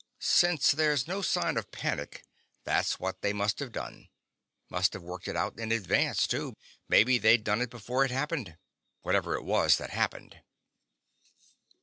Since 0.17 0.71
there's 0.71 1.07
no 1.07 1.21
sign 1.21 1.57
of 1.57 1.69
panic, 1.71 2.25
that's 2.63 2.99
what 2.99 3.21
they 3.21 3.33
must 3.33 3.59
have 3.59 3.71
done. 3.71 4.09
Must 4.67 4.93
have 4.93 5.03
worked 5.03 5.27
it 5.27 5.35
out 5.35 5.59
in 5.59 5.71
advance, 5.71 6.25
too. 6.25 6.55
Maybe 6.89 7.19
they'd 7.19 7.43
done 7.43 7.61
it 7.61 7.69
before 7.69 8.03
it 8.03 8.09
happened... 8.09 8.57
whatever 9.03 9.35
it 9.35 9.43
was 9.45 9.77
that 9.77 9.91
happened." 9.91 10.41